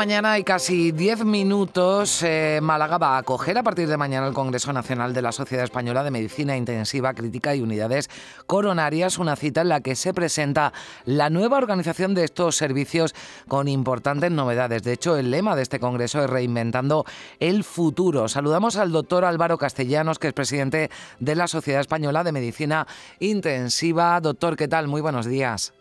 [0.00, 2.22] Mañana y casi 10 minutos.
[2.22, 5.62] Eh, Málaga va a acoger a partir de mañana el Congreso Nacional de la Sociedad
[5.62, 8.08] Española de Medicina Intensiva, Crítica y Unidades
[8.46, 10.72] Coronarias, una cita en la que se presenta
[11.04, 13.14] la nueva organización de estos servicios
[13.46, 14.84] con importantes novedades.
[14.84, 17.04] De hecho, el lema de este Congreso es Reinventando
[17.38, 18.26] el Futuro.
[18.28, 22.86] Saludamos al doctor Álvaro Castellanos, que es presidente de la Sociedad Española de Medicina
[23.18, 24.18] Intensiva.
[24.22, 24.88] Doctor, ¿qué tal?
[24.88, 25.74] Muy buenos días.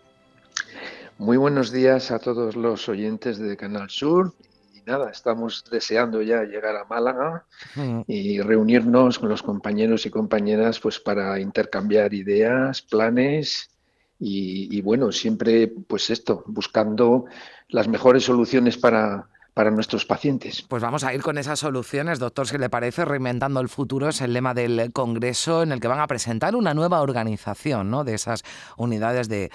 [1.19, 4.33] Muy buenos días a todos los oyentes de Canal Sur.
[4.73, 7.45] Y nada, estamos deseando ya llegar a Málaga
[7.75, 8.03] mm.
[8.07, 13.69] y reunirnos con los compañeros y compañeras pues para intercambiar ideas, planes
[14.17, 17.25] y, y bueno, siempre pues esto, buscando
[17.67, 19.27] las mejores soluciones para,
[19.59, 20.61] para nuestros pacientes.
[20.61, 24.21] Pues vamos a ir con esas soluciones, doctor, si le parece, reinventando el futuro es
[24.21, 28.05] el lema del Congreso en el que van a presentar una nueva organización ¿no?
[28.05, 28.43] de esas
[28.77, 29.49] unidades de,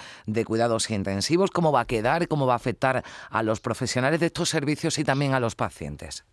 [0.45, 4.47] cuidados intensivos, cómo va a quedar, cómo va a afectar a los profesionales de estos
[4.47, 6.23] servicios y también a los pacientes.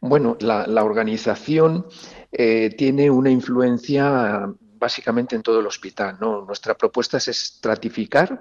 [0.00, 1.84] Bueno, la, organización
[2.30, 6.16] eh, tiene una influencia básicamente en todo el hospital.
[6.20, 6.44] ¿no?
[6.44, 8.40] Nuestra propuesta es estratificar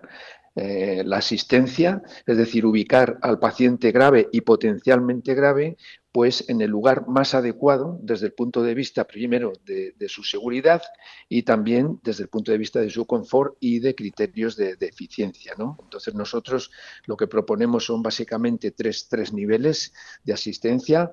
[0.56, 5.78] eh, la asistencia, es decir, ubicar al paciente grave y potencialmente grave
[6.14, 10.84] pues en el lugar más adecuado desde el punto de vista primero de, su seguridad
[11.28, 15.56] y también desde el punto de vista de su confort y de criterios de, eficiencia.
[15.58, 15.76] ¿no?
[15.82, 16.70] Entonces nosotros
[17.08, 19.92] lo que proponemos son básicamente tres, tres niveles
[20.24, 21.12] de asistencia.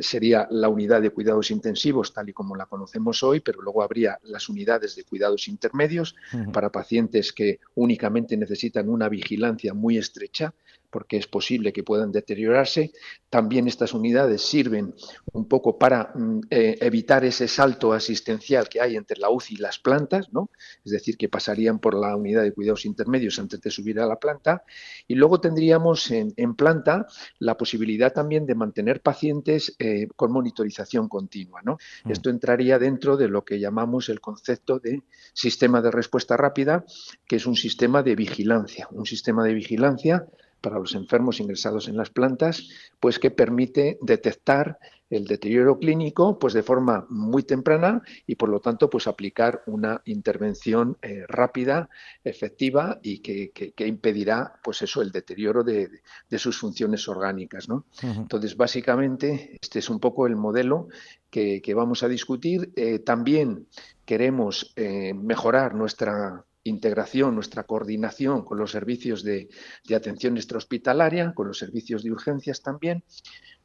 [0.00, 4.18] sería la unidad de cuidados intensivos tal y como la conocemos hoy, pero luego habría
[4.22, 6.16] las unidades de cuidados intermedios
[6.50, 10.54] para pacientes que únicamente necesitan una vigilancia muy estrecha
[10.92, 12.92] porque es posible que puedan deteriorarse.
[13.30, 14.94] También estas unidades sirven
[15.32, 19.56] un poco para mm, eh, evitar ese salto asistencial que hay entre la UCI y
[19.56, 20.50] las plantas, ¿no?
[20.84, 24.16] es decir, que pasarían por la unidad de cuidados intermedios antes de subir a la
[24.16, 24.64] planta.
[25.08, 27.06] Y luego tendríamos en, planta
[27.38, 31.62] la posibilidad también de mantener pacientes eh, con monitorización continua.
[31.64, 31.78] ¿no?
[32.04, 32.10] Mm.
[32.10, 36.84] Esto entraría dentro de lo que llamamos el concepto de sistema de respuesta rápida,
[37.26, 40.26] que es un sistema de vigilancia, un sistema de vigilancia
[40.62, 42.68] para los enfermos ingresados en las plantas,
[43.00, 44.78] pues que permite detectar
[45.12, 50.00] el deterioro clínico pues de forma muy temprana y por lo tanto pues aplicar una
[50.06, 51.90] intervención eh, rápida,
[52.24, 53.52] efectiva y que,
[53.86, 55.90] impedirá pues eso el deterioro de,
[56.38, 57.68] sus funciones orgánicas.
[57.68, 57.84] ¿no?
[58.00, 60.88] Entonces básicamente este es un poco el modelo
[61.28, 62.72] que, vamos a discutir.
[62.74, 63.66] Eh, también
[64.06, 69.48] queremos eh, mejorar nuestra integración, nuestra coordinación con los servicios de,
[69.94, 73.04] atención extrahospitalaria, con los servicios de urgencias también,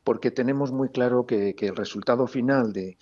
[0.04, 2.98] porque tenemos muy claro que, el resultado final de,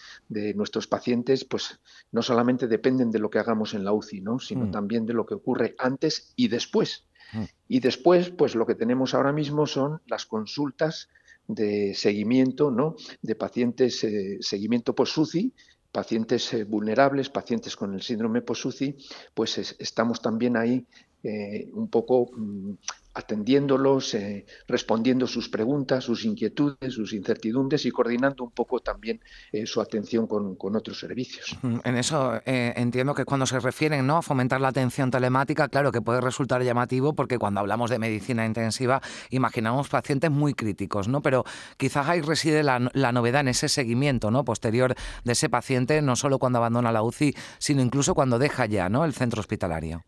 [0.55, 1.79] nuestros pacientes, pues
[2.11, 4.39] no solamente dependen de lo que hagamos en la UCI, ¿no?
[4.39, 4.71] sino mm.
[4.71, 7.05] también de lo que ocurre antes y después.
[7.33, 7.43] Mm.
[7.67, 11.09] Y después, pues lo que tenemos ahora mismo son las consultas
[11.47, 12.95] de seguimiento, ¿no?
[13.21, 15.53] De pacientes, eh, seguimiento post-UCI,
[15.95, 18.97] pacientes eh, vulnerables, pacientes con el síndrome post-UCI,
[19.33, 20.85] pues estamos también ahí
[21.23, 22.73] eh, un poco mm,
[23.15, 29.21] atendiéndolos, eh, respondiendo sus preguntas, sus inquietudes, sus incertidumbres y coordinando un poco también
[29.51, 31.57] eh, su atención con, otros servicios.
[31.85, 34.17] En eso eh, entiendo que cuando se refieren ¿no?
[34.17, 38.45] a fomentar la atención telemática, claro que puede resultar llamativo porque cuando hablamos de medicina
[38.45, 41.21] intensiva imaginamos pacientes muy críticos, ¿no?
[41.21, 41.45] pero
[41.77, 44.43] quizás ahí reside la, la novedad en ese seguimiento ¿no?
[44.43, 48.89] posterior de ese paciente, no solo cuando abandona la UCI, sino incluso cuando deja ya
[48.89, 49.05] ¿no?
[49.05, 50.03] el centro hospitalario.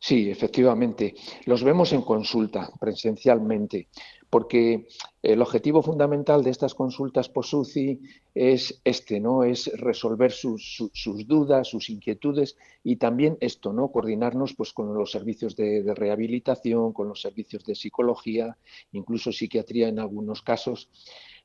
[0.00, 1.14] Sí, efectivamente.
[1.44, 3.88] Los vemos en consulta, presencialmente,
[4.30, 4.86] porque
[5.22, 8.00] el objetivo fundamental de estas consultas post-UCI
[8.34, 9.42] es este, ¿no?
[9.42, 10.90] Es resolver sus,
[11.26, 13.90] dudas, sus inquietudes y también esto, ¿no?
[13.90, 18.56] Coordinarnos pues, con los servicios de, de rehabilitación, con los servicios de psicología,
[18.92, 20.90] incluso psiquiatría en algunos casos.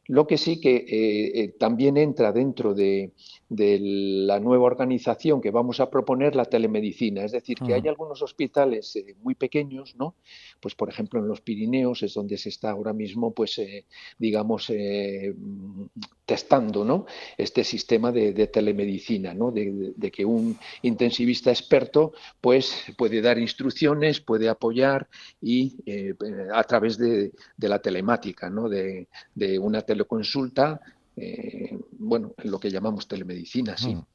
[0.08, 3.14] Lo que sí que eh, eh, también entra dentro de,
[3.50, 8.96] la nueva organización que vamos a proponer la telemedicina, es decir, que hay algunos hospitales
[8.96, 10.16] eh, muy pequeños, ¿no?
[10.60, 13.62] Pues por ejemplo en los Pirineos es donde se está ahora mismo, pues
[14.18, 14.72] digamos
[16.26, 17.06] testando, ¿no?
[17.38, 19.52] Este sistema de, telemedicina, ¿no?
[19.52, 25.08] De, que un intensivista experto, pues puede dar instrucciones, puede apoyar
[25.42, 25.76] y
[26.52, 28.68] a través de, la telemática, ¿no?
[28.68, 29.08] De,
[29.60, 30.82] una teleconsulta
[31.92, 33.96] bueno, en lo que llamamos telemedicina, sí.
[33.96, 34.06] Mm.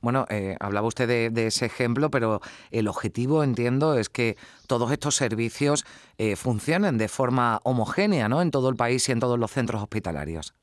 [0.00, 2.40] Bueno, eh, hablaba usted de, ese ejemplo, pero
[2.70, 4.36] el objetivo, entiendo, es que
[4.66, 5.84] todos estos servicios
[6.16, 8.40] eh, funcionen de forma homogénea ¿no?
[8.40, 10.54] en todo el país y en todos los centros hospitalarios.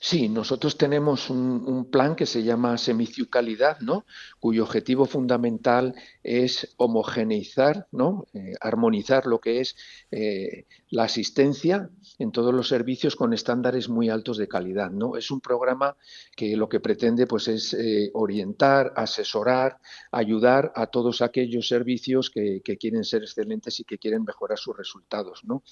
[0.00, 4.04] Sí, nosotros tenemos un, plan que se llama Semiciucalidad, ¿no?
[4.40, 8.26] cuyo objetivo fundamental es homogeneizar, ¿no?
[8.34, 9.76] Eh, armonizar lo que es
[10.10, 11.88] eh, la asistencia
[12.18, 14.90] en todos los servicios con estándares muy altos de calidad.
[14.90, 15.16] ¿no?
[15.16, 15.96] Es un programa
[16.34, 19.78] que lo que pretende pues, es eh, orientar, asesorar,
[20.10, 24.76] ayudar a todos aquellos servicios que, que, quieren ser excelentes y que quieren mejorar sus
[24.76, 25.44] resultados.
[25.44, 25.62] ¿no?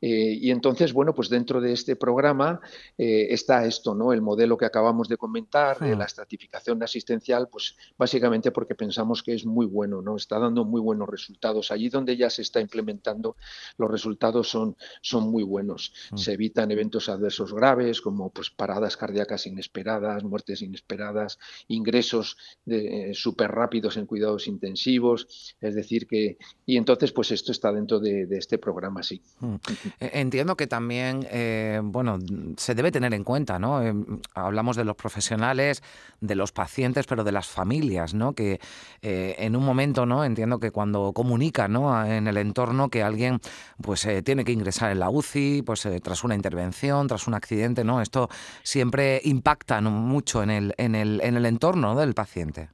[0.00, 2.60] y entonces, bueno, pues dentro de este programa
[2.96, 4.12] está esto, ¿no?
[4.12, 5.98] El modelo que acabamos de comentar de hmm.
[5.98, 10.16] la estratificación asistencial, pues básicamente porque pensamos que es muy bueno, ¿no?
[10.16, 11.70] Está dando muy buenos resultados.
[11.70, 13.36] Allí donde ya se está implementando,
[13.76, 15.92] los resultados son, son muy buenos.
[16.10, 16.16] Hmm.
[16.16, 21.38] Se evitan eventos adversos graves como pues paradas cardíacas inesperadas, muertes inesperadas,
[21.68, 22.36] ingresos
[22.66, 25.54] eh, súper rápidos en cuidados intensivos.
[25.60, 29.20] Es decir que, y entonces pues esto está dentro de, este programa, sí.
[29.40, 29.56] Hmm.
[30.00, 32.18] E, entiendo que también, eh, bueno,
[32.56, 35.82] se debe tener en cuenta, Em, hablamos de los profesionales,
[36.20, 38.34] de los pacientes, pero de las familias, ¿no?
[38.34, 38.60] Que
[39.02, 40.24] eh, en un momento, ¿no?
[40.24, 42.04] Entiendo que cuando comunican, ¿no?
[42.04, 43.40] En el entorno que alguien,
[43.82, 47.34] pues, eh, tiene que ingresar en la UCI, pues, eh, tras una intervención, tras un
[47.34, 48.00] accidente, ¿no?
[48.00, 48.28] Esto
[48.62, 52.70] siempre impacta mucho en el, en el, en el entorno del paciente.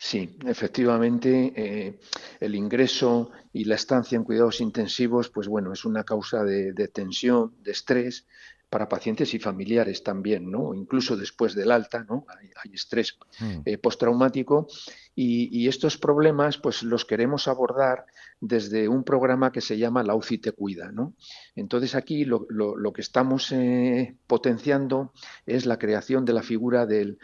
[0.00, 1.98] Sí, efectivamente,
[2.38, 7.52] el ingreso y la estancia en cuidados intensivos, pues bueno, es una causa de tensión,
[7.64, 8.24] de estrés,
[8.70, 10.74] para pacientes y familiares también, ¿no?
[10.74, 12.26] Incluso después del alta, ¿no?
[12.62, 13.60] Hay, estrés mm.
[13.64, 14.68] eh, postraumático
[15.14, 18.06] y, estos problemas, pues los queremos abordar
[18.40, 21.14] desde un programa que se llama La UCI te cuida, ¿no?
[21.56, 22.46] Entonces aquí lo,
[22.92, 25.12] que estamos eh, potenciando
[25.46, 27.18] es la creación de la figura del,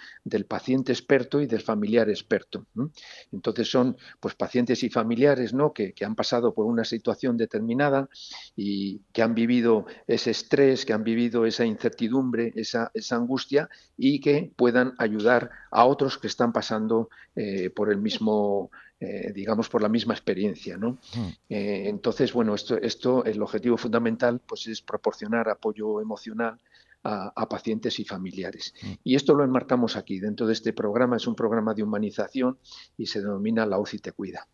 [0.49, 2.67] paciente experto y del familiar experto.
[3.33, 5.73] Entonces son, pues, pacientes y familiares, ¿no?
[5.73, 8.09] Que, que han pasado por una situación determinada
[8.57, 14.21] y que han vivido ese estrés, que han vivido esa incertidumbre, esa, esa angustia y
[14.21, 18.71] que puedan ayudar a otros que están pasando eh, por el mismo,
[19.05, 20.77] eh, digamos, por la misma experiencia.
[20.77, 20.99] ¿no?
[21.15, 21.29] Hmm.
[21.49, 26.59] Eh, entonces, bueno, esto, esto, el objetivo fundamental pues, es proporcionar apoyo emocional
[27.07, 28.73] a, pacientes y familiares.
[28.83, 28.93] Hmm.
[29.05, 32.59] Y esto lo enmarcamos aquí, dentro de este programa, es un programa de humanización
[32.97, 34.49] y se denomina La UCI Te Cuida.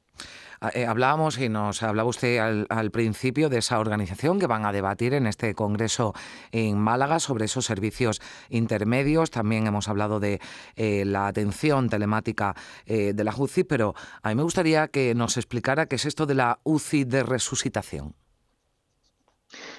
[0.63, 4.73] Ah, eh, hablábamos y nos hablaba usted al, principio de esa organización que van a
[4.73, 6.13] debatir en este congreso
[6.53, 8.21] en Málaga sobre esos servicios
[8.51, 9.31] intermedios.
[9.31, 10.39] También hemos hablado de
[10.77, 15.39] eh, la atención telemática eh, de la UCI, pero a mí me gustaría que nos
[15.39, 18.15] explicara qué es esto de la UCI de resucitación.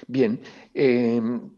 [0.08, 0.40] Bien,
[0.74, 1.48] em,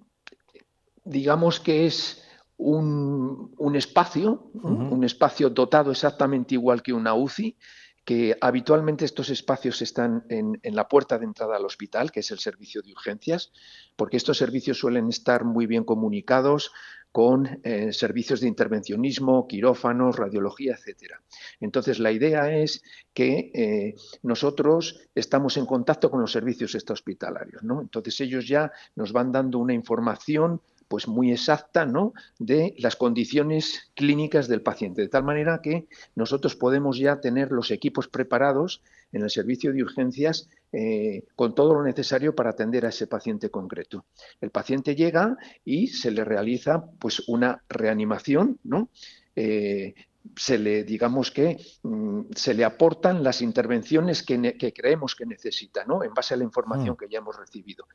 [1.02, 2.22] digamos que es
[2.58, 7.56] un, espacio, un espacio dotado exactamente igual que una UCI,
[8.04, 12.38] que habitualmente estos espacios están en, la puerta de entrada al hospital, que es el
[12.38, 13.52] servicio de urgencias,
[13.96, 16.70] porque estos servicios suelen estar muy bien comunicados
[17.12, 21.22] con eh, servicios de intervencionismo, quirófanos, radiología, etcétera.
[21.60, 22.82] Entonces, la idea es
[23.14, 27.80] que eh, nosotros estamos en contacto con los servicios extrahospitalarios, ¿no?
[27.80, 32.12] Entonces, ellos ya nos van dando una información pues muy exacta ¿no?
[32.38, 37.70] de las condiciones clínicas del paciente, de tal manera que nosotros podemos ya tener los
[37.70, 38.82] equipos preparados
[39.12, 43.50] en el servicio de urgencias eh, con todo lo necesario para atender a ese paciente
[43.50, 44.04] concreto.
[44.40, 48.88] El paciente llega y se le realiza pues una reanimación, ¿no?
[49.36, 49.94] Eh,
[50.36, 56.02] se le, digamos que, mm, se le aportan las intervenciones que, creemos que necesita, ¿no?
[56.02, 56.96] En base a la información mm.
[56.96, 57.86] que ya hemos recibido.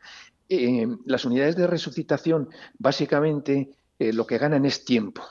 [0.47, 5.23] Eh, las unidades de resucitación, básicamente, eh, lo que ganan es tiempo.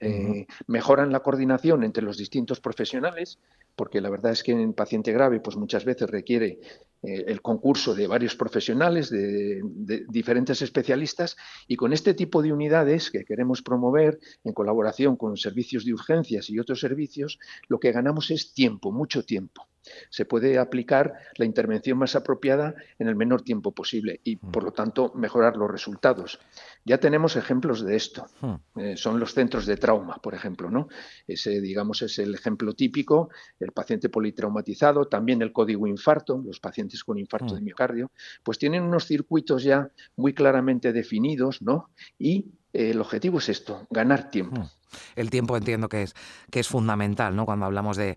[0.00, 3.38] Eh, mejoran la coordinación entre los distintos profesionales,
[3.76, 6.58] porque la verdad es que en paciente grave, pues muchas veces requiere
[7.02, 9.62] eh, el concurso de varios profesionales, de,
[10.08, 11.36] diferentes especialistas,
[11.68, 16.48] y con este tipo de unidades que queremos promover en colaboración con servicios de urgencias
[16.48, 19.68] y otros servicios, lo que ganamos es tiempo, mucho tiempo.
[20.10, 24.50] Se puede aplicar la intervención más apropiada en el menor tiempo posible y, mm.
[24.50, 26.38] por lo tanto, mejorar los resultados.
[26.84, 28.26] Ya tenemos ejemplos de esto.
[28.40, 28.54] Hmm.
[28.78, 30.88] Eh, son los centros de trauma, por ejemplo, ¿no?
[31.26, 37.02] Ese, digamos, es el ejemplo típico, el paciente politraumatizado, también el código infarto, los pacientes
[37.02, 37.64] con infarto de hmm.
[37.64, 38.10] miocardio,
[38.42, 41.90] pues tienen unos circuitos ya muy claramente definidos, ¿no?
[42.18, 44.60] Y el objetivo es esto, ganar tiempo.
[44.60, 44.68] Mm.
[45.14, 46.14] El tiempo entiendo que es,
[46.50, 47.44] que es fundamental ¿no?
[47.44, 48.16] cuando hablamos de,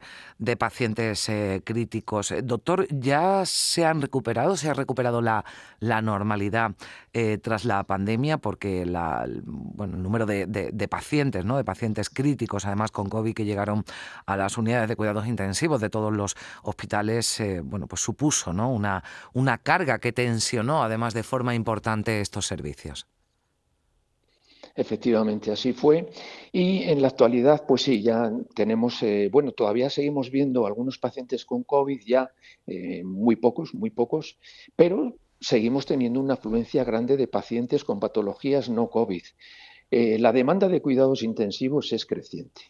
[0.58, 2.32] pacientes eh, críticos.
[2.32, 5.46] Eh, doctor, ¿ya se han recuperado, se ha recuperado la,
[5.80, 6.76] la normalidad
[7.14, 8.38] eh, tras la pandemia?
[8.38, 11.58] Porque la, bueno, el número de, de, pacientes, ¿no?
[11.58, 13.84] de pacientes críticos, además con COVID, que llegaron
[14.26, 18.72] a las unidades de cuidados intensivos de todos los hospitales, bueno, pues supuso ¿no?
[18.72, 19.04] una,
[19.34, 23.08] una carga que tensionó además de forma importante estos servicios.
[24.80, 26.10] Efectivamente, así fue.
[26.54, 31.44] Y en la actualidad, pues sí, ya tenemos, eh, bueno, todavía seguimos viendo algunos pacientes
[31.44, 32.32] con COVID, ya
[32.66, 34.38] eh, muy pocos, muy pocos,
[34.78, 39.24] pero seguimos teniendo una afluencia grande de pacientes con patologías no COVID.
[39.92, 42.62] Eh, la demanda de cuidados intensivos es creciente,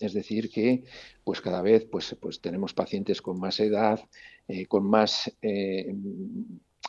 [0.00, 0.82] es decir, que
[1.22, 4.00] pues cada vez pues, pues tenemos pacientes con más edad,
[4.68, 5.30] con más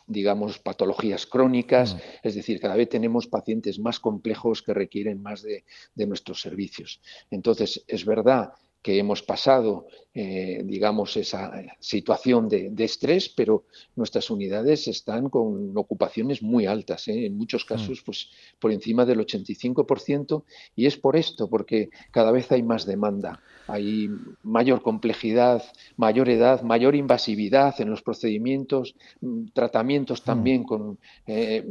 [0.08, 2.00] digamos, patologías crónicas, mm.
[2.24, 5.64] es decir, cada vez tenemos pacientes más complejos que requieren más de,
[5.96, 7.02] de nuestros servicios.
[7.30, 13.64] Entonces, es verdad que hemos pasado, eh, digamos, esa situación de, estrés, pero
[13.96, 17.26] nuestras unidades están con ocupaciones muy altas, ¿eh?
[17.26, 17.68] en muchos mm.
[17.68, 20.44] casos pues, por encima del 85%,
[20.76, 24.10] y es por esto, porque cada vez hay más demanda, hay
[24.44, 25.64] mayor complejidad,
[25.96, 30.26] mayor edad, mayor invasividad en los procedimientos, mm, tratamientos mm.
[30.26, 31.66] también con, eh,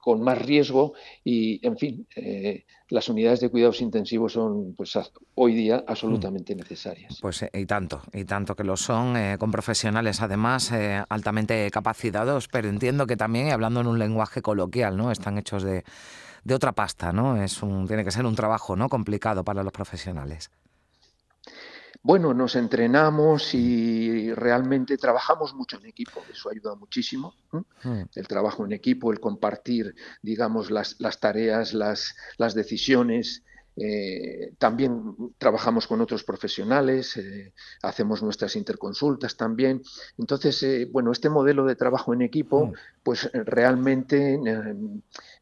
[0.00, 2.06] con más riesgo, y, en fin,
[2.88, 4.98] las unidades de cuidados intensivos son pues,
[5.34, 7.18] hoy día absolutamente necesarias.
[7.20, 11.70] Pues eh, y tanto, y tanto que lo son, eh, con profesionales además eh, altamente
[11.70, 15.10] capacitados, pero entiendo que también, hablando en un lenguaje coloquial, ¿no?
[15.10, 15.84] Están hechos de,
[16.44, 17.42] de otra pasta, ¿no?
[17.42, 18.88] Es un, tiene que ser un trabajo ¿no?
[18.88, 20.50] complicado para los profesionales.
[22.02, 27.34] Bueno, nos entrenamos y realmente trabajamos mucho en equipo, eso ayuda muchísimo.
[27.50, 28.02] Hmm.
[28.14, 33.42] El trabajo en equipo, el compartir, digamos, las, las tareas, las, las decisiones,
[33.76, 37.52] eh, también trabajamos con otros profesionales, eh,
[37.82, 39.82] hacemos nuestras interconsultas también.
[40.18, 42.72] Entonces, eh, bueno, este modelo de trabajo en equipo, mm.
[43.02, 44.38] pues realmente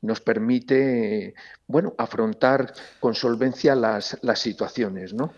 [0.00, 1.34] nos permite,
[1.66, 5.32] bueno, afrontar con solvencia las, las situaciones, ¿no?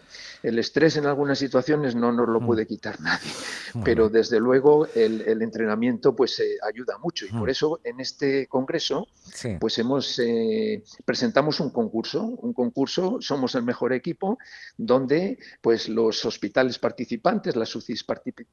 [0.44, 2.46] El estrés en algunas situaciones no nos lo mm.
[2.46, 3.30] puede quitar nadie,
[3.84, 7.50] pero desde luego el, entrenamiento pues ayuda mucho y por mm.
[7.50, 9.08] eso en este congreso
[9.58, 10.20] pues hemos
[11.04, 14.38] presentamos un concurso, un concurso somos el mejor equipo,
[14.76, 18.04] donde pues los hospitales participantes, las UCIs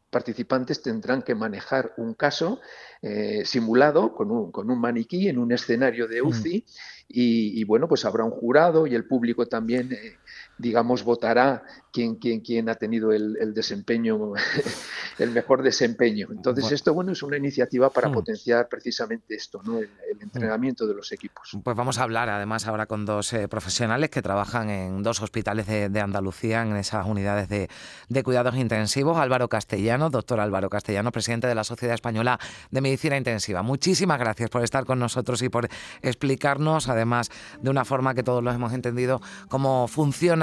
[0.09, 2.59] participantes tendrán que manejar un caso
[3.01, 6.71] eh, simulado con un, con un, maniquí en un escenario de UCI mm.
[7.09, 10.17] y, bueno, pues habrá un jurado y el público también, eh,
[10.57, 14.33] digamos, votará quién, quién, quién ha tenido el, desempeño,
[15.19, 16.27] el mejor desempeño.
[16.31, 18.13] Entonces esto, bueno, es una iniciativa para mm.
[18.13, 19.79] potenciar precisamente esto, ¿no?
[19.79, 20.21] el, mm.
[20.21, 21.57] entrenamiento de los equipos.
[21.63, 25.67] Pues vamos a hablar además ahora con dos eh, profesionales que trabajan en dos hospitales
[25.67, 27.69] de, de Andalucía, en esas unidades de,
[28.09, 29.17] de, cuidados intensivos.
[29.17, 32.39] Álvaro Castellano, doctor Álvaro Castellano, presidente de la Sociedad Española
[32.69, 33.61] de medicina intensiva.
[33.61, 35.67] Muchísimas gracias por estar con nosotros y por
[36.01, 37.29] explicarnos, además
[37.61, 39.87] de una forma que todos los hemos entendido, cómo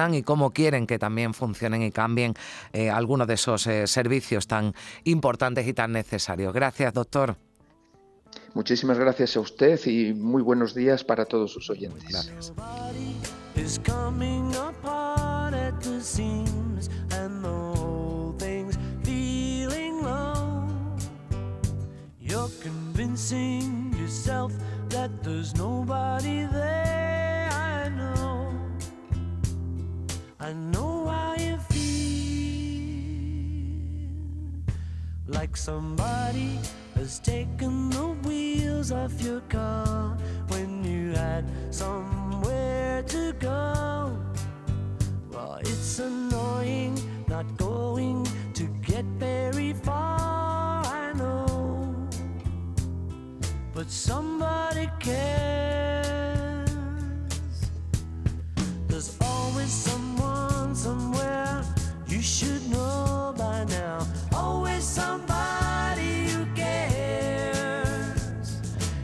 [0.09, 2.35] funcionan y cómo quieren que también funcionen y cambien
[2.73, 4.75] eh, algunos de esos eh, servicios tan
[5.05, 6.53] importantes y tan necesarios.
[6.53, 7.37] Gracias, doctor.
[8.55, 12.05] Muchísimas gracias a usted y muy buenos días para todos sus oyentes.
[12.09, 12.53] Gracias.
[22.63, 24.53] convincing yourself
[24.89, 26.98] that there's nobody there.
[30.49, 31.99] I know how you feel.
[35.27, 36.59] Like somebody
[36.95, 44.19] has taken the wheels off your car when you had somewhere to go.
[45.31, 50.83] Well, it's annoying not going to get very far.
[50.87, 52.09] I know.
[53.75, 56.71] But somebody cares.
[58.87, 60.08] There's always someone
[60.79, 61.65] somewhere
[62.07, 64.07] you should know by now.
[64.33, 68.49] Always somebody who cares.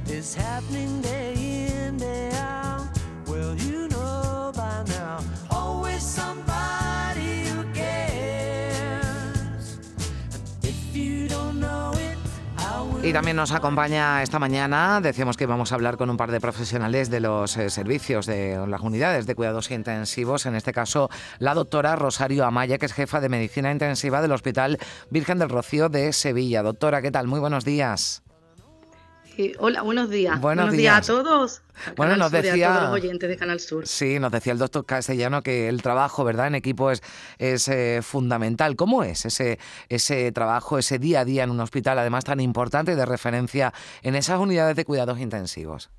[0.07, 1.24] It's happening day
[13.04, 16.40] Y también nos acompaña esta mañana, decíamos que íbamos a hablar con un par de
[16.40, 21.52] profesionales de los eh, servicios de las unidades de cuidados intensivos, en este caso la
[21.52, 24.78] doctora Rosario Amaya, que es jefa de medicina intensiva del Hospital
[25.11, 26.62] Virgen del Rocío de Sevilla.
[26.62, 27.26] Doctora, ¿qué tal?
[27.26, 28.24] Muy buenos días.
[29.58, 30.40] Hola, buenos días.
[30.40, 30.96] Buenos, días.
[30.96, 31.62] a todos.
[31.96, 32.72] bueno, nos decía.
[32.72, 33.86] A todos los oyentes de Canal Sur.
[33.86, 37.02] Sí, nos decía el doctor Castellano que el trabajo, ¿verdad?, en equipo es,
[37.38, 38.76] es eh, fundamental.
[38.76, 42.96] ¿Cómo es ese, ese trabajo, ese día a día en un hospital, además tan importante
[42.96, 43.72] de referencia
[44.02, 45.90] en esas unidades de cuidados intensivos?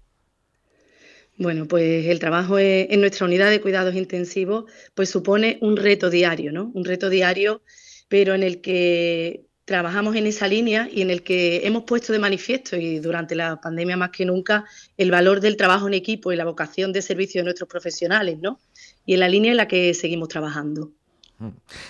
[1.37, 6.53] Bueno, pues el trabajo en nuestra unidad de cuidados intensivos pues supone un reto diario,
[6.53, 6.71] ¿no?
[6.73, 7.61] Un reto diario,
[8.07, 12.19] pero en el que trabajamos en esa línea y en el que hemos puesto de
[12.19, 16.36] manifiesto y durante la pandemia más que nunca el valor del trabajo en equipo y
[16.36, 18.60] la vocación de servicio de nuestros profesionales, ¿no?
[19.05, 20.91] Y en la línea en la que seguimos trabajando.
[21.37, 21.47] Mm.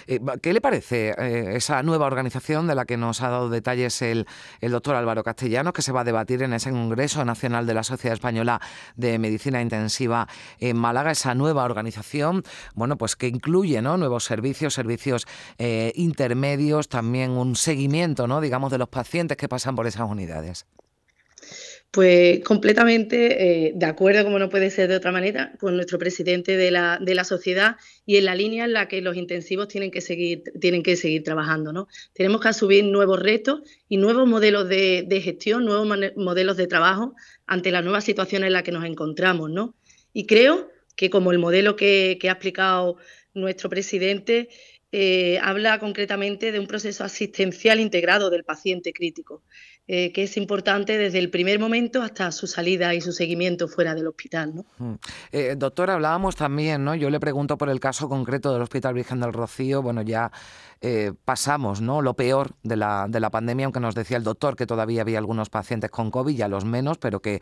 [0.08, 4.02] Eh, ¿Qué le parece eh, esa nueva organización de la que nos ha dado detalles
[4.02, 4.26] el,
[4.62, 8.14] doctor Álvaro Castellanos, que se va a debatir en ese Congreso Nacional de la Sociedad
[8.14, 8.60] Española
[8.96, 10.28] de Medicina Intensiva
[10.60, 11.12] en Málaga?
[11.12, 13.98] Esa nueva organización, bueno, pues que incluye ¿no?
[13.98, 18.42] nuevos servicios, servicios eh, intermedios, también un seguimiento, ¿no?
[18.42, 20.66] digamos, de los pacientes que pasan por esas unidades.
[21.96, 26.58] Pues completamente eh, de acuerdo, como no puede ser de otra manera, con nuestro presidente
[26.58, 29.92] de la, de la, sociedad y en la línea en la que los intensivos tienen
[29.92, 31.72] que seguir, tienen que seguir trabajando.
[31.72, 31.88] ¿no?
[32.12, 35.88] Tenemos que asumir nuevos retos y nuevos modelos de, gestión, nuevos
[36.18, 37.16] modelos de trabajo
[37.48, 39.50] ante la nueva situación en la que nos encontramos.
[39.50, 39.74] ¿no?
[40.12, 42.98] Y creo que como el modelo que, ha explicado
[43.34, 44.50] nuestro presidente,
[44.92, 49.44] eh, habla concretamente de un proceso asistencial integrado del paciente crítico.
[49.88, 53.94] Eh, que es importante desde el primer momento hasta su salida y su seguimiento fuera
[53.94, 54.56] del hospital.
[54.56, 54.66] ¿no?
[54.80, 54.96] Mm.
[55.32, 56.96] Eh, doctor, hablábamos también, ¿no?
[56.96, 59.84] Yo le pregunto por el caso concreto del Hospital Virgen del Rocío.
[59.84, 60.32] Bueno, ya
[60.82, 62.02] eh, pasamos ¿no?
[62.02, 65.20] lo peor de la, de la pandemia, aunque nos decía el doctor que todavía había
[65.20, 67.40] algunos pacientes con COVID, ya los menos, pero que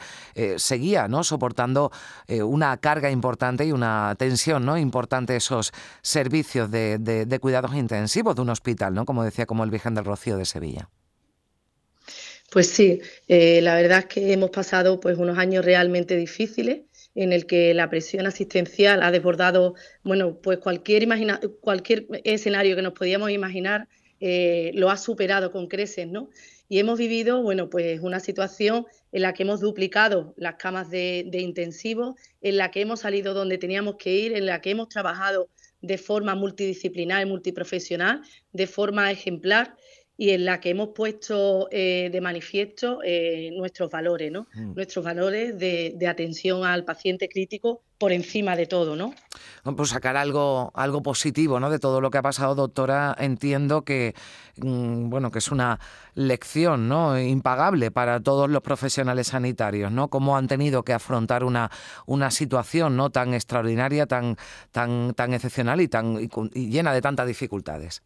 [0.58, 1.24] seguía ¿no?
[1.24, 1.92] soportando
[2.28, 4.78] una carga importante y una tensión ¿no?
[4.78, 5.72] importante esos
[6.02, 9.06] servicios de, de cuidados intensivos de un hospital, ¿no?
[9.06, 10.90] como decía, como el Virgen del Rocío de Sevilla.
[12.54, 16.82] Pues sí, eh, la verdad es que hemos pasado pues unos años realmente difíciles
[17.16, 21.08] en el que la presión asistencial ha desbordado, bueno, pues cualquier,
[21.62, 23.88] cualquier escenario que nos podíamos imaginar
[24.20, 26.30] eh, lo ha superado con creces, ¿no?
[26.70, 31.26] Y hemos vivido, bueno, pues una situación en la que hemos duplicado las camas de,
[31.32, 34.90] de intensivo, en la que hemos salido donde teníamos que ir, en la que hemos
[34.90, 35.50] trabajado
[35.82, 39.76] de forma multidisciplinar y multiprofesional, de forma ejemplar
[40.24, 44.48] y en la que hemos puesto eh, de manifiesto eh, nuestros valores, ¿no?
[44.54, 44.74] Mm.
[44.74, 49.14] Nuestros valores de, atención al paciente crítico por encima de todo, ¿no?
[49.76, 51.70] Pues sacar algo, algo positivo, ¿no?
[51.70, 54.16] De todo lo que ha pasado, doctora, entiendo que,
[54.56, 55.82] mm, bueno, que es una
[56.16, 57.20] lección, ¿no?
[57.20, 60.08] Impagable para todos los profesionales sanitarios, ¿no?
[60.08, 61.70] Cómo han tenido que afrontar una,
[62.06, 63.10] una situación, ¿no?
[63.10, 64.38] Tan extraordinaria, tan,
[64.72, 66.18] tan, tan excepcional y tan
[66.54, 68.04] y llena de tantas dificultades.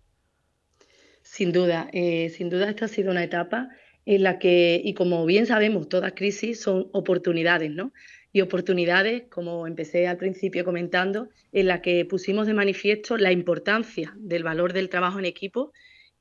[1.30, 3.70] Sin duda, eh, sin duda esta ha sido una etapa
[4.06, 7.92] en la que, y como bien sabemos, todas crisis son oportunidades, ¿no?
[8.32, 14.14] Y oportunidades, como empecé al principio comentando, en la que pusimos de manifiesto la importancia
[14.18, 15.74] del valor del trabajo en equipo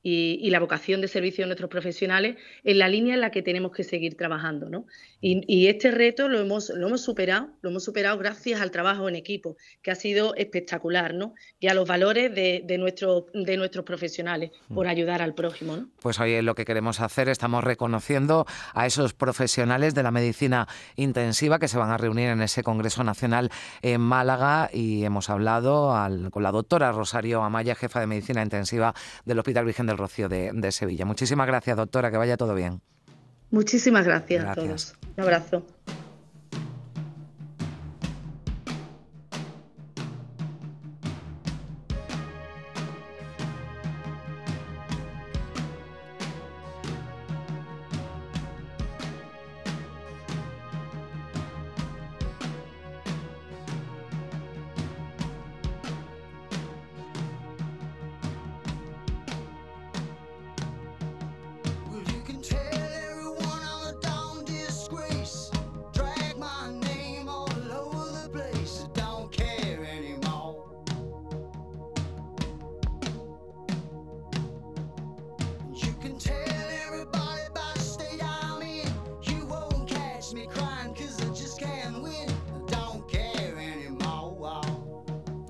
[0.03, 3.71] y, la vocación de servicio de nuestros profesionales en la línea en la que tenemos
[3.71, 4.69] que seguir trabajando.
[4.69, 4.85] ¿no?
[5.19, 9.15] Y, este reto lo hemos, lo hemos superado, lo hemos superado gracias al trabajo en
[9.15, 11.33] equipo, que ha sido espectacular, ¿no?
[11.59, 14.89] y a los valores de, de, de nuestros profesionales por mm.
[14.89, 15.75] ayudar al prójimo.
[15.75, 15.89] ¿no?
[16.01, 20.67] Pues hoy es lo que queremos hacer, estamos reconociendo a esos profesionales de la medicina
[20.95, 25.93] intensiva que se van a reunir en ese Congreso Nacional en Málaga y hemos hablado
[26.31, 28.93] con la doctora Rosario Amaya, jefa de medicina intensiva
[29.25, 31.05] del Hospital Virgen del Rocío de, Sevilla.
[31.05, 32.81] Muchísimas gracias, doctora, que vaya todo bien.
[33.49, 34.45] Muchísimas gracias.
[34.45, 34.95] a todos.
[35.15, 35.65] Un abrazo.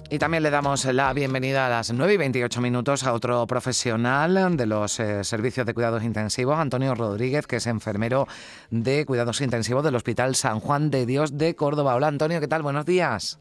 [0.10, 4.56] Y también le damos la bienvenida a las 9 y 28 minutos a otro profesional
[4.56, 8.26] de los eh, servicios de cuidados intensivos, Antonio Rodríguez, que es enfermero
[8.70, 11.96] de cuidados intensivos del Hospital San Juan de Dios de Córdoba.
[11.96, 12.62] Hola Antonio, ¿qué tal?
[12.62, 13.38] Buenos días.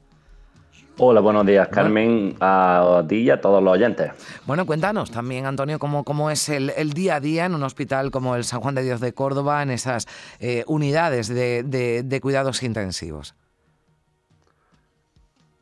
[0.99, 4.11] Hola, buenos días, Carmen, a ti y a todos los oyentes.
[4.47, 8.35] Bueno, cuéntanos también, Antonio, cómo, cómo es el, día a día en un hospital como
[8.35, 10.09] el San Juan de Dios de Córdoba, en esas
[10.41, 13.35] eh, unidades de, cuidados intensivos.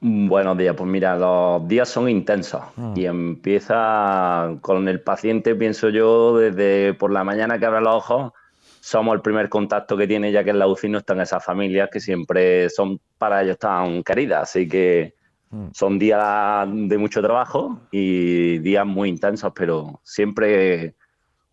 [0.06, 2.92] Buenos días, pues mira, los días son intensos mm.
[2.94, 8.32] y empieza con el paciente, pienso yo, desde por la mañana que abre los ojos,
[8.80, 11.88] somos el primer contacto que tiene, ya que en la UCI no están esas familias
[11.90, 15.14] que siempre son para ellos tan queridas, así que
[15.54, 15.68] Mm.
[15.72, 20.96] Son días de mucho trabajo y días muy intensos, pero siempre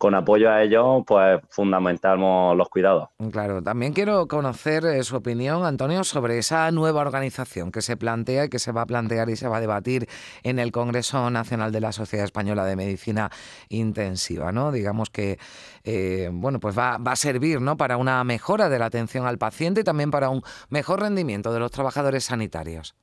[0.02, 3.10] con apoyo a ellos, pues fundamentamos los cuidados.
[3.30, 8.46] Claro, también quiero conocer eh, su opinión, Antonio, sobre esa nueva organización que se plantea
[8.46, 10.08] y que se va a plantear y se va a debatir
[10.42, 13.30] en el Congreso Nacional de la Sociedad Española de Medicina
[13.68, 14.72] Intensiva, ¿no?
[14.72, 15.38] Digamos que,
[15.84, 17.76] eh, bueno, pues va, va, a servir, ¿no?
[17.76, 21.60] Para una mejora de la atención al paciente y también para un mejor rendimiento de
[21.60, 22.96] los trabajadores sanitarios.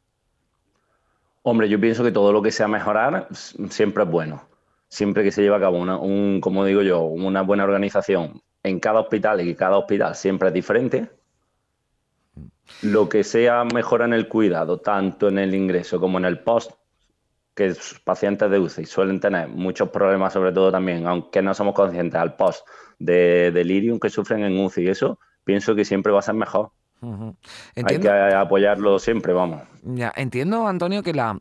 [1.44, 3.30] Hombre, yo pienso que todo lo que sea mejorar
[3.70, 4.50] siempre es bueno.
[4.90, 8.80] Siempre que se lleve a cabo una, un, como digo yo, una buena organización en
[8.80, 11.10] cada hospital y que cada hospital siempre es diferente.
[12.82, 16.72] Lo que sea mejora en el cuidado, tanto en el ingreso como en el post,
[17.56, 21.74] que los pacientes de UCI suelen tener muchos problemas, sobre todo también, aunque no somos
[21.74, 22.66] conscientes al post
[23.00, 26.72] de delirium que sufren en UCI y eso, pienso que siempre va a ser mejor.
[27.76, 29.62] Hay que apoyarlo siempre, vamos.
[29.84, 31.40] Ya, entiendo, Antonio, que la,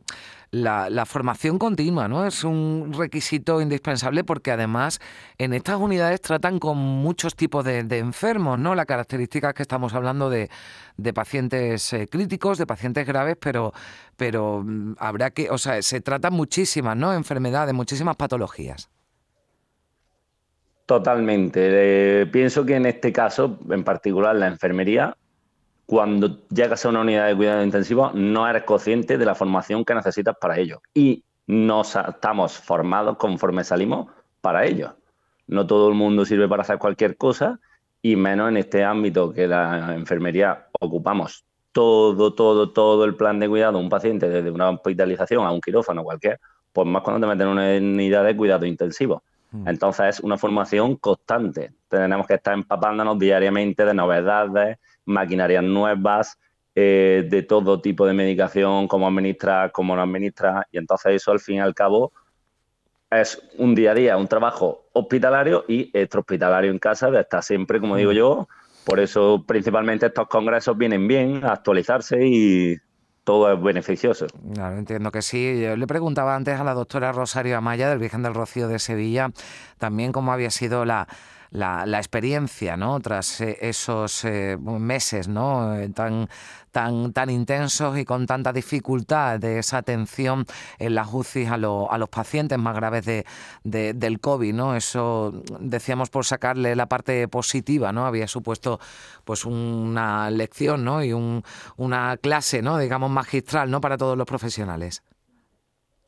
[0.51, 2.25] la, formación continua ¿no?
[2.25, 4.99] es un requisito indispensable porque además
[5.37, 8.75] en estas unidades tratan con muchos tipos de, enfermos, ¿no?
[8.75, 10.49] La característica es que estamos hablando de,
[10.97, 13.73] de pacientes eh, críticos, de pacientes graves, pero,
[14.17, 17.13] pero mm, habrá que, o sea, se tratan muchísimas ¿no?
[17.13, 18.89] enfermedades, muchísimas patologías.
[20.85, 21.59] Totalmente.
[22.21, 25.15] Eh, pienso que en este caso, en particular la enfermería,
[25.89, 29.95] cuando llegas a una unidad de cuidado intensivo no eres consciente de la formación que
[29.95, 30.83] necesitas para ello.
[30.93, 34.05] Y no estamos formados conforme salimos
[34.39, 34.93] para ello.
[35.47, 37.59] No todo el mundo sirve para hacer cualquier cosa
[38.03, 43.49] y menos en este ámbito que la enfermería ocupamos todo, todo, todo el plan de
[43.49, 46.39] cuidado de un paciente, desde una hospitalización a un quirófano cualquier,
[46.71, 49.23] pues más cuando te meten en una unidad de cuidado intensivo.
[49.49, 49.67] Mm.
[49.69, 51.71] Entonces es una formación constante.
[51.87, 56.37] Tenemos que estar empapándonos diariamente de novedades, maquinarias nuevas,
[56.75, 60.67] eh, de todo tipo de medicación, cómo administrar, cómo no administrar.
[60.71, 62.13] Y entonces eso al fin y al cabo
[63.11, 67.79] es un día a día, un trabajo hospitalario y extrahospitalario en casa, de estar siempre,
[67.79, 68.47] como digo yo.
[68.85, 72.77] Por eso principalmente estos congresos vienen bien a actualizarse y
[73.23, 74.27] todo es beneficioso.
[74.53, 75.61] Claro, entiendo que sí.
[75.61, 79.29] Yo le preguntaba antes a la doctora Rosario Amaya del Virgen del Rocío de Sevilla
[79.77, 81.07] también cómo había sido la
[81.51, 82.99] la, experiencia, ¿no?
[82.99, 85.75] Tras eh, esos eh, meses, ¿no?
[85.75, 86.29] Eh, tan,
[86.71, 90.45] tan, tan intensos y con tanta dificultad de esa atención
[90.77, 93.25] en las UCI a, a los pacientes más graves de,
[93.63, 94.75] del COVID, ¿no?
[94.75, 98.05] Eso decíamos por sacarle la parte positiva, ¿no?
[98.05, 98.79] Había supuesto
[99.25, 101.03] pues una lección, ¿no?
[101.03, 101.43] Y un,
[101.77, 102.77] una clase, ¿no?
[102.77, 103.81] Digamos magistral, ¿no?
[103.81, 105.03] Para todos los profesionales.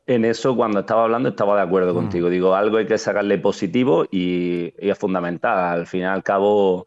[0.06, 1.96] En eso, cuando estaba hablando, estaba de acuerdo mm.
[1.96, 2.28] contigo.
[2.28, 5.58] Digo, algo hay que sacarle positivo y, es fundamental.
[5.58, 6.86] Al fin y al cabo,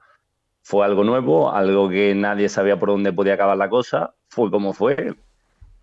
[0.62, 4.73] fue algo nuevo, algo que nadie sabía por dónde podía acabar la cosa, fue como
[4.73, 5.15] fue.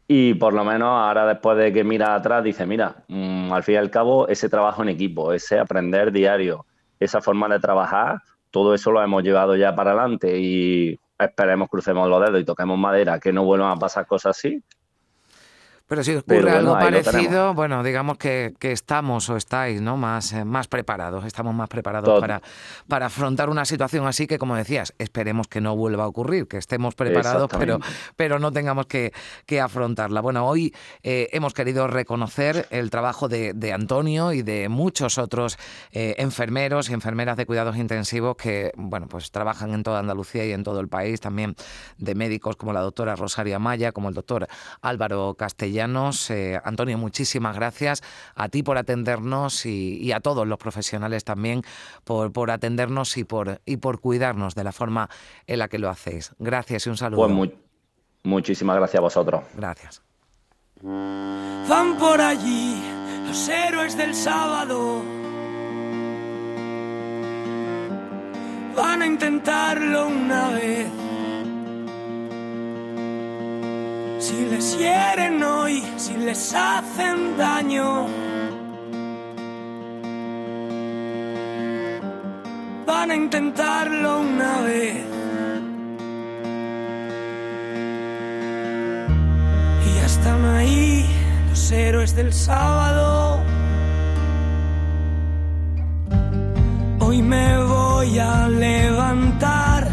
[0.09, 3.77] Y por lo menos ahora, después de que mira atrás, dice: Mira, mm, al fin
[3.77, 6.67] y al cabo, ese trabajo en equipo, ese aprender diario,
[7.01, 12.09] esa forma de trabajar, todo eso lo hemos llevado ya para adelante y esperemos, crucemos
[12.09, 14.63] los dedos y toquemos madera, que no vuelvan a pasar cosas así
[15.93, 19.99] pero si ocurre algo parecido, bueno, digamos que, estamos o estáis ¿no?
[19.99, 22.41] más, eh, más preparados, estamos más preparados para,
[22.89, 26.57] para afrontar una situación así que, como decías, esperemos que no vuelva a ocurrir, que
[26.57, 27.79] estemos preparados, pero,
[28.17, 29.13] pero no tengamos que,
[29.63, 30.23] afrontarla.
[30.23, 35.59] Bueno, hoy eh, hemos querido reconocer el trabajo de, Antonio y de muchos otros
[35.91, 40.53] eh, enfermeros y enfermeras de cuidados intensivos que, bueno, pues trabajan en toda Andalucía y
[40.53, 41.55] en todo el país, también
[41.99, 44.49] de médicos como la doctora Rosaria Maya, como el doctor
[44.81, 45.82] Álvaro Castellano
[46.31, 48.03] eh, Antonio, muchísimas gracias
[48.35, 51.63] a ti por atendernos y, a todos los profesionales también
[52.05, 55.09] por, por, atendernos y por, y por cuidarnos de la forma
[55.47, 56.35] en la que lo hacéis.
[56.39, 57.27] Gracias y un saludo.
[57.27, 57.51] Pues
[58.23, 59.45] muchísimas gracias a vosotros.
[59.55, 60.03] Gracias.
[60.83, 62.83] Van por allí
[63.27, 65.03] los héroes del sábado.
[68.77, 71.12] Van a intentarlo una vez
[74.23, 78.07] Si les hieren hoy, si les hacen daño,
[82.87, 85.05] van a intentarlo una vez.
[89.91, 90.63] Y hasta mañana.
[91.73, 93.41] héroes del sábado.
[97.01, 99.89] Hoy me voy a levantar,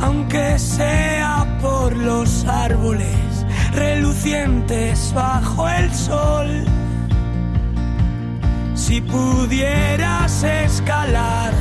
[0.00, 3.21] aunque sea por los árboles
[3.72, 6.64] relucientes bajo el sol.
[8.74, 11.52] Si pudieras escalar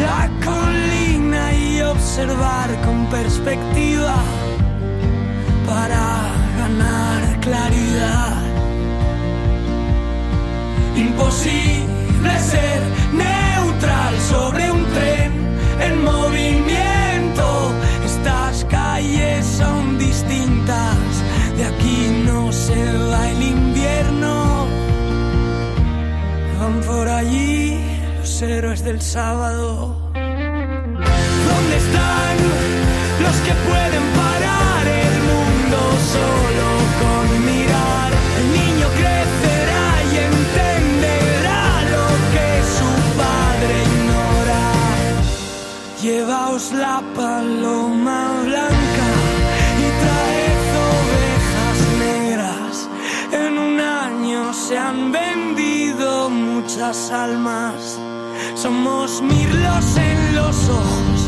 [0.00, 4.16] la colina y observar con perspectiva
[5.66, 8.36] para ganar claridad.
[10.96, 11.99] Imposible
[28.90, 29.94] del sábado.
[31.48, 32.36] ¿Dónde están
[33.24, 35.78] los que pueden parar el mundo
[36.16, 36.66] solo
[37.00, 38.10] con mirar?
[38.40, 41.62] El niño crecerá y entenderá
[41.94, 42.90] lo que su
[43.22, 44.62] padre ignora.
[46.02, 49.08] Llevaos la paloma blanca
[49.84, 52.74] y traed ovejas negras.
[53.44, 56.96] En un año se han vendido muchas.
[58.60, 61.19] Somos mirlos en los ojos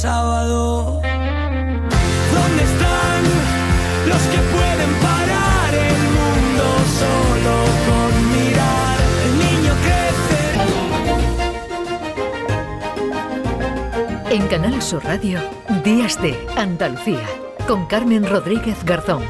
[0.00, 1.02] sábado.
[2.32, 3.22] ¿Dónde están
[4.08, 6.64] los que pueden parar el mundo
[7.02, 7.54] solo
[7.86, 8.96] con mirar?
[9.26, 10.40] El niño crece.
[14.34, 15.38] En Canal Sur Radio,
[15.84, 17.28] Días de Andalucía,
[17.68, 19.22] con Carmen Rodríguez Garzón.